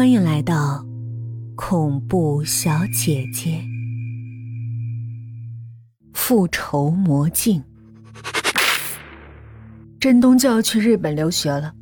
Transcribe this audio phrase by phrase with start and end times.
[0.00, 0.82] 欢迎来到
[1.54, 3.62] 恐怖小姐姐
[6.14, 7.62] 复仇魔镜。
[10.00, 11.74] 振东就要去日本留学了，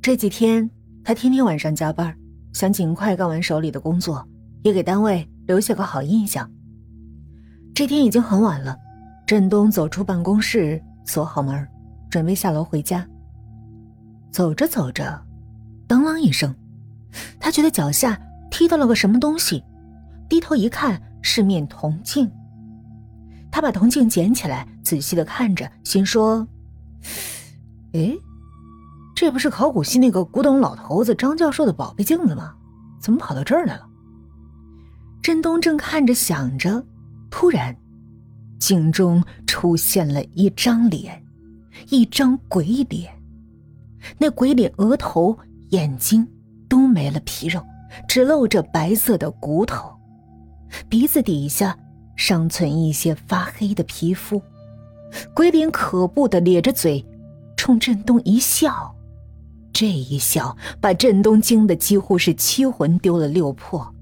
[0.00, 0.70] 这几天
[1.02, 2.16] 他天天晚上加班，
[2.52, 4.24] 想尽快干完手里的工作，
[4.62, 6.48] 也给单位留下个好印象。
[7.74, 8.76] 这天已经很晚了，
[9.26, 11.66] 振东走出办公室，锁好门，
[12.08, 13.04] 准备下楼回家。
[14.30, 15.20] 走着走着，
[15.88, 16.54] 当啷一声。
[17.38, 18.20] 他觉得脚下
[18.50, 19.62] 踢到了个什么东西，
[20.28, 22.30] 低头一看是面铜镜。
[23.50, 26.46] 他把铜镜捡起来，仔细的看着，心说
[27.94, 28.14] ：“哎，
[29.14, 32.54] 这不是考古系那个古董老头子张教授的宝贝镜子吗？
[33.00, 33.86] 怎么跑到这儿来了？”
[35.22, 36.84] 振东正看着想着，
[37.30, 37.74] 突然，
[38.58, 41.24] 镜中出现了一张脸，
[41.88, 43.12] 一张鬼脸。
[44.18, 45.36] 那鬼脸额头、
[45.70, 46.26] 眼睛。
[46.68, 47.64] 都没了皮肉，
[48.08, 49.94] 只露着白色的骨头，
[50.88, 51.78] 鼻子底下
[52.16, 54.42] 尚存一些发黑的皮肤。
[55.34, 57.04] 鬼脸可怖的咧着嘴，
[57.56, 58.94] 冲振东一笑，
[59.72, 63.94] 这一笑把振东惊得几乎是七魂丢了六魄。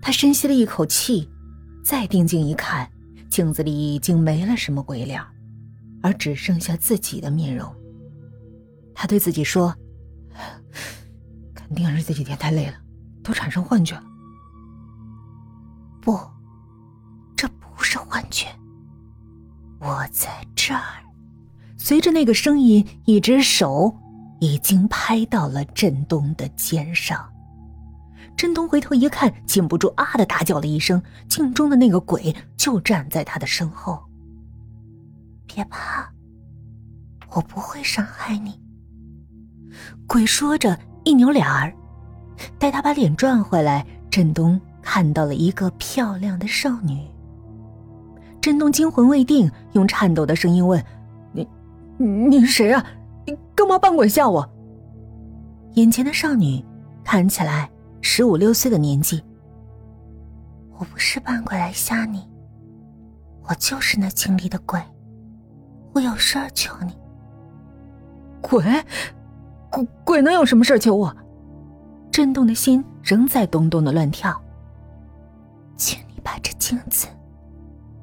[0.00, 1.28] 他深吸了一口气，
[1.84, 2.90] 再定睛一看，
[3.28, 5.20] 镜子里已经没了什么鬼脸，
[6.02, 7.70] 而只剩下自己的面容。
[8.94, 9.74] 他对自己说。
[11.72, 12.74] 肯定是这几天太累了，
[13.22, 14.02] 都产生幻觉了。
[16.00, 16.18] 不，
[17.36, 18.46] 这不是幻觉。
[19.78, 20.82] 我在这儿。
[21.78, 23.96] 随着那个声音，一只手
[24.40, 27.32] 已经拍到了振东的肩上。
[28.36, 31.00] 振东回头一看，禁不住啊的大叫了一声。
[31.28, 34.02] 镜中的那个鬼就站在他的身后。
[35.46, 36.12] 别怕，
[37.30, 38.60] 我不会伤害你。
[40.06, 40.76] 鬼说着。
[41.04, 41.72] 一扭脸儿，
[42.58, 47.06] 待他把脸转回来，振东看到了一个漂亮的少女。
[48.40, 50.82] 振东惊魂未定，用颤抖的声音问
[51.32, 51.46] ：“你，
[51.98, 52.84] 你是谁啊？
[53.26, 54.48] 你干嘛扮鬼吓我？”
[55.74, 56.64] 眼前的少女
[57.04, 59.22] 看起来十五六岁的年纪。
[60.78, 62.26] 我不是扮鬼来吓你，
[63.48, 64.80] 我就是那井里的鬼，
[65.92, 66.96] 我有事儿求你。
[68.40, 68.64] 鬼。
[69.70, 71.16] 鬼鬼能有什么事求我？
[72.10, 74.36] 震动的心仍在咚咚的乱跳。
[75.76, 77.06] 请你把这镜子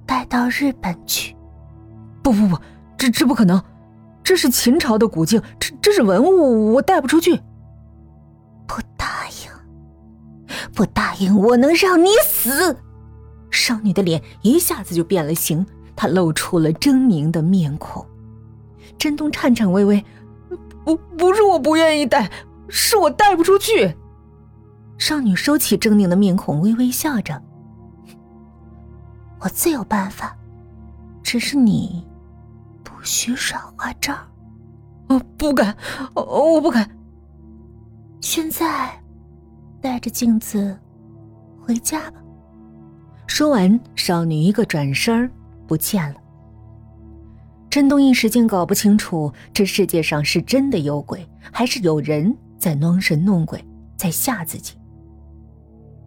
[0.06, 1.36] 带到日本去。
[2.24, 2.58] 不不不，
[2.98, 3.62] 这这不可能，
[4.24, 7.36] 这是秦朝的古镜，这这是文物，我带不出去。
[8.66, 12.76] 不答应，不答应，我能让你死！
[13.52, 18.06] 少女的脸一下子就变了形，她露出了狰狞的面孔。
[18.98, 20.04] 震动颤颤巍巍。
[20.88, 22.32] 不，不是我不愿意带，
[22.70, 23.94] 是我带不出去。
[24.98, 27.44] 少女收起狰狞的面孔，微微笑着
[29.42, 30.34] ：“我自有办法，
[31.22, 32.08] 只是你
[32.86, 34.16] 不许耍花招。”
[35.10, 35.76] 我不敢，
[36.14, 36.90] 我不敢。
[38.22, 38.90] 现在
[39.82, 40.78] 带着镜子
[41.62, 42.22] 回家吧。
[43.28, 45.30] 说完，少女一个转身
[45.68, 46.16] 不见了。
[47.70, 53.64] 振东一时间搞不清楚，这世界上是真的有鬼，还是有人在装神弄鬼，
[53.98, 54.74] 在吓自己。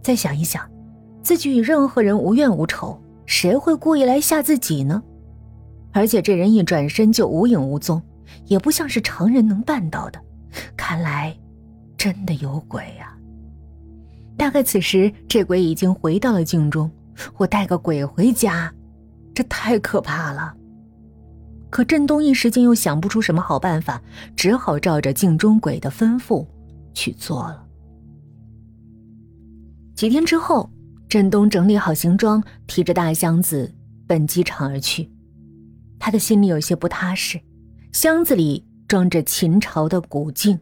[0.03, 0.69] 再想一想，
[1.22, 5.03] 自己与任何人无怨无仇，谁会故意来吓自己呢？
[5.93, 8.03] 而且这人一转身就无影无踪，
[8.47, 10.21] 也不像是常人能办到的。
[10.77, 11.37] 看来，
[11.97, 13.15] 真的有鬼呀！
[14.37, 16.91] 大概此时，这鬼已经回到了镜中。
[17.37, 18.72] 我带个鬼回家，
[19.34, 20.54] 这太可怕了。
[21.70, 24.03] 可振东一时间又想不出什么好办法，
[24.36, 26.44] 只好照着镜中鬼的吩咐
[26.92, 27.64] 去做了。
[29.94, 30.69] 几天之后，
[31.09, 33.72] 振东整理好行装，提着大箱子
[34.06, 35.10] 奔机场而去。
[35.98, 37.41] 他的心里有些不踏实，
[37.92, 40.59] 箱子里装着秦朝的古镜，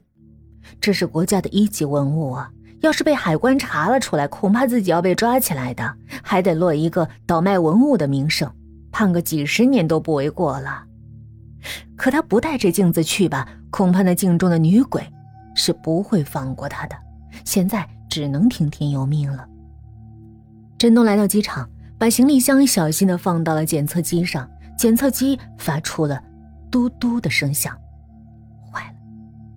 [0.81, 2.51] 这是国家的一级文物啊！
[2.81, 8.53] 要是被海关查了出来，恐怕自己要被抓起来的，还得落一个倒卖文物的名声，
[8.91, 10.85] 判个几十年都不为过了。
[11.97, 15.03] 可他不带着镜子去吧，恐怕那镜中的女鬼
[15.55, 16.97] 是不会放过他的。
[17.45, 19.47] 现在只能听天由命了。
[20.79, 21.69] 振东来到机场，
[21.99, 26.23] 把行李箱小心的放到了检测机上，检测机发出了
[26.71, 27.77] 嘟嘟的声响。
[28.73, 28.95] 坏了，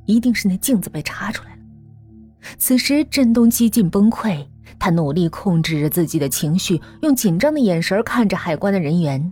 [0.05, 1.57] 一定是那镜子被查出来了。
[2.57, 4.47] 此时，振东几近崩溃，
[4.79, 9.31] 他努力控制着自己的情绪，用紧张的眼神看着海关的人员。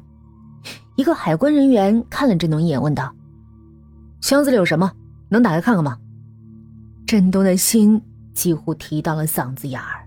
[1.00, 3.16] 一个海关人员看了振东一眼，问道
[4.20, 4.92] ：“箱子里有什么？
[5.30, 5.98] 能打开看看吗？”
[7.08, 8.02] 振东的心
[8.34, 10.06] 几乎提到了嗓子眼儿。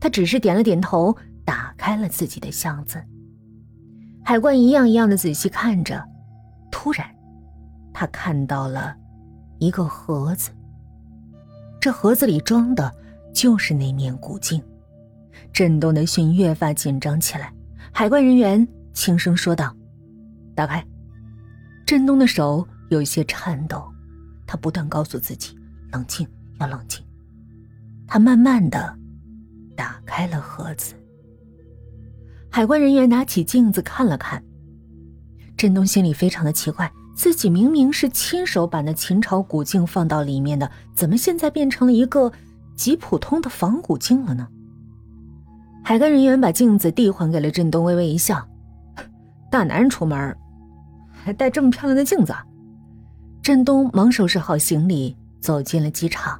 [0.00, 3.00] 他只是点了点头，打开了自己的箱子。
[4.24, 6.04] 海关一样一样的仔细看着，
[6.68, 7.06] 突然，
[7.92, 8.92] 他看到了
[9.60, 10.50] 一个盒子。
[11.80, 12.92] 这盒子里装的
[13.32, 14.60] 就是那面古镜。
[15.52, 17.52] 振东的心越发紧张起来。
[17.92, 19.72] 海关人员轻声说道
[20.54, 20.84] ：“打开。”
[21.86, 23.84] 振东的手有些颤抖，
[24.46, 25.58] 他不断告诉自己
[25.92, 26.26] ：“冷静，
[26.60, 27.04] 要冷静。”
[28.06, 28.96] 他慢慢的。
[29.76, 30.94] 打开了盒子，
[32.48, 34.40] 海关人员拿起镜子看了看。
[35.56, 42.32] 振东心里非常的奇怪，自己明明是亲手把那秦朝古镜放到里面的，怎么现在变成了一个
[42.76, 44.46] 极普通的仿古镜了呢？
[45.82, 48.48] 海关人员把镜子递还给了振东，微微一笑
[49.50, 50.36] ：“大男人出门，
[51.24, 52.34] 还带这么漂亮的镜子。”
[53.40, 56.38] 振东忙收拾好行李，走进了机场，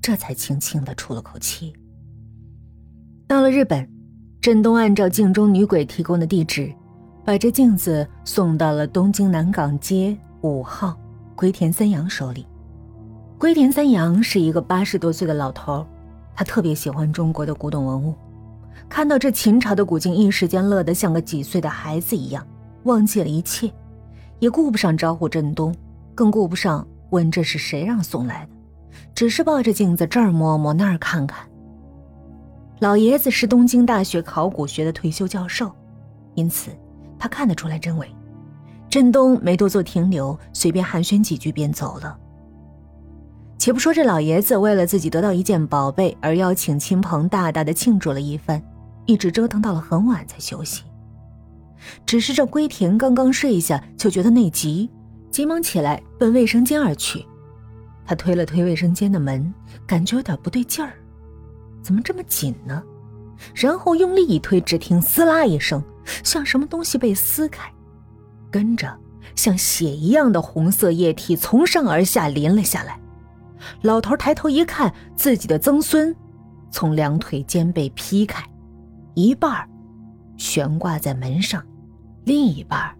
[0.00, 1.72] 这才轻轻的出了口气。
[3.26, 3.88] 到了日本，
[4.40, 6.72] 振东按照镜中女鬼提供的地址，
[7.24, 10.96] 把这镜子送到了东京南港街五号
[11.34, 12.46] 龟田三阳手里。
[13.38, 15.84] 龟田三阳是一个八十多岁的老头，
[16.34, 18.14] 他特别喜欢中国的古董文物，
[18.88, 22.46] 看到这秦朝的古镜，一时间乐得像个几岁的孩子一样，
[22.84, 23.72] 忘记了一切，
[24.44, 25.74] 也顾不上招呼振东，
[26.14, 28.50] 更顾不上问这是谁让送来的，
[29.14, 31.48] 只是抱着镜子这儿摸摸那儿看看。
[32.80, 35.72] 老爷子是东京大学考古学的退休教授，
[36.34, 36.70] 因此
[37.18, 38.06] 他看得出来真伪。
[38.90, 42.14] 振东没多做停留，随便寒暄几句便走了。
[43.56, 48.62] 且不说这老爷子为了自己得到一件宝贝而邀请亲朋大大的庆祝了一番，
[49.06, 50.82] 一直折腾到了很晚才休息。
[52.06, 54.90] 只是这龟田刚刚睡下，就觉得内急，
[55.30, 57.24] 急忙起来奔卫生间而去。
[58.06, 59.52] 他推了推卫生间的门，
[59.86, 60.92] 感觉有点不对劲儿。
[61.82, 62.82] 怎么这么紧呢？
[63.54, 65.82] 然后用力一推，只听“撕拉”一声，
[66.22, 67.70] 像什么东西被撕开，
[68.50, 68.94] 跟着
[69.34, 72.98] 像血一样的红色液体从上而下淋了下来。
[73.82, 76.14] 老头抬头一看，自己的曾孙
[76.70, 78.44] 从两腿间被劈开，
[79.14, 79.68] 一半
[80.36, 81.62] 悬挂在门上，
[82.24, 82.94] 另一半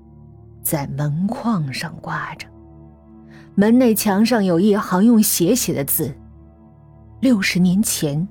[0.63, 2.47] 在门框上挂着。
[3.55, 6.15] 门内墙上有一行用血写的字
[7.21, 8.27] ：“六十年前。”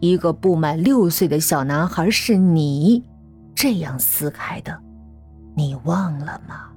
[0.00, 3.02] 一个不满六岁的小男孩是你
[3.54, 4.76] 这样撕开的，
[5.56, 6.68] 你忘了吗？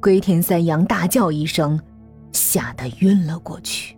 [0.00, 1.80] 龟田三阳大叫一声，
[2.32, 3.96] 吓得晕了过去。